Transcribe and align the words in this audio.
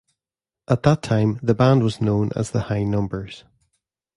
At 0.67 0.81
that 0.81 1.03
time 1.03 1.39
the 1.43 1.53
band 1.53 1.83
was 1.83 2.01
known 2.01 2.31
as 2.35 2.49
the 2.49 2.61
High 2.61 2.81
Numbers. 2.85 3.43